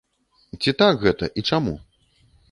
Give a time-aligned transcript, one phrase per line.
[0.61, 1.73] Ці так гэта і чаму?